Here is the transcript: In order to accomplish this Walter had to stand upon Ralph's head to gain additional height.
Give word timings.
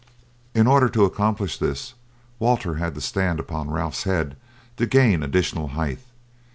In 0.55 0.65
order 0.65 0.89
to 0.89 1.05
accomplish 1.05 1.59
this 1.59 1.93
Walter 2.39 2.73
had 2.77 2.95
to 2.95 3.01
stand 3.01 3.39
upon 3.39 3.69
Ralph's 3.69 4.01
head 4.01 4.35
to 4.77 4.87
gain 4.87 5.21
additional 5.21 5.67
height. 5.77 5.99